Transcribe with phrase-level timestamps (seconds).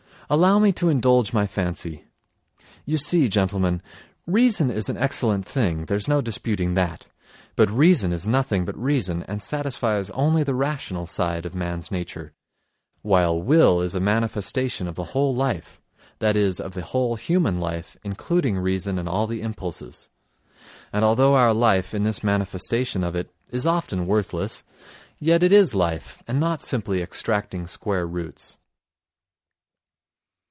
[0.33, 2.05] Allow me to indulge my fancy.
[2.85, 3.81] You see, gentlemen,
[4.25, 7.09] reason is an excellent thing, there's no disputing that,
[7.57, 12.31] but reason is nothing but reason and satisfies only the rational side of man's nature,
[13.01, 15.81] while will is a manifestation of the whole life,
[16.19, 20.09] that is, of the whole human life including reason and all the impulses.
[20.93, 24.63] And although our life, in this manifestation of it, is often worthless,
[25.19, 28.57] yet it is life and not simply extracting square roots.